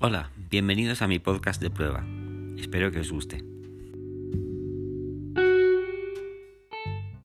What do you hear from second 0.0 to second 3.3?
Hola, bienvenidos a mi podcast de prueba. Espero que os